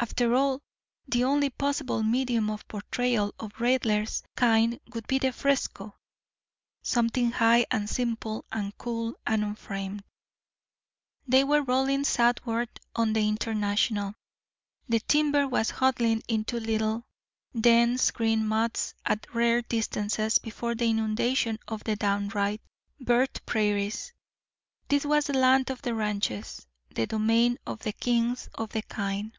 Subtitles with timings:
[0.00, 0.62] After all,
[1.08, 7.90] the only possible medium of portrayal of Raidler's kind would be the fresco—something high and
[7.90, 10.04] simple and cool and unframed.
[11.26, 14.14] They were rolling southward on the International.
[14.88, 17.04] The timber was huddling into little,
[17.60, 22.60] dense green motts at rare distances before the inundation of the downright,
[23.00, 24.12] vert prairies.
[24.86, 29.32] This was the land of the ranches; the domain of the kings of the kine.